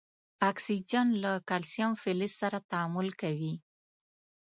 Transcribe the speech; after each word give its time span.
اکسیجن 0.49 1.07
له 1.23 1.31
کلسیم 1.49 1.91
فلز 2.01 2.31
سره 2.41 2.57
تعامل 2.71 3.07
کوي. 3.21 3.53